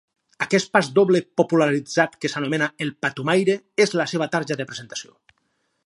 [0.43, 5.17] Aquest pasdoble popularitzat que s’anomena “El patumaire” és la seva tarja de presentació.